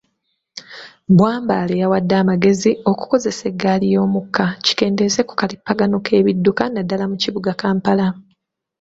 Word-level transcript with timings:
Bwambale 1.17 1.73
yawadde 1.81 2.15
amagezi 2.21 2.71
okukozesa 2.91 3.43
eggaali 3.51 3.85
y'omukka 3.93 4.45
kikendeeze 4.65 5.21
ku 5.27 5.33
kalippagano 5.39 5.95
k'ebidduka 6.05 6.63
naddala 6.69 7.05
mu 7.11 7.15
kibuga 7.23 7.51
Kampala. 7.61 8.07